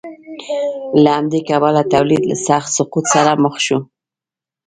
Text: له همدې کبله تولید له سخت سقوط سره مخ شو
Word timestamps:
له 1.03 1.09
همدې 1.17 1.41
کبله 1.49 1.81
تولید 1.93 2.23
له 2.31 2.35
سخت 2.47 2.69
سقوط 2.77 3.05
سره 3.13 3.31
مخ 3.43 3.55
شو 3.65 3.77